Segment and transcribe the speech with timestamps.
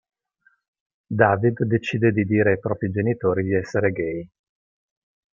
[1.05, 4.27] David decide di dire ai propri genitori di essere gay.